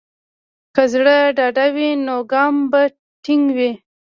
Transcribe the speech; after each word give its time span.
که 0.75 0.83
زړه 0.93 1.17
ډاډه 1.37 1.65
وي، 1.75 1.89
نو 2.05 2.15
ګام 2.31 2.55
به 2.71 2.81
ټینګ 3.23 3.45
وي. 3.57 3.71